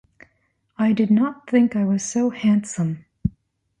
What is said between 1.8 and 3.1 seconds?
was so handsome!